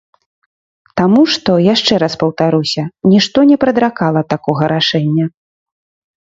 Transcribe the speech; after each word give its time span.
Таму 1.01 1.21
што, 1.35 1.51
яшчэ 1.73 1.93
раз 2.03 2.13
паўтаруся, 2.23 2.83
нішто 3.11 3.45
не 3.51 3.57
прадракала 3.65 4.25
такога 4.37 4.63
рашэння. 4.73 5.25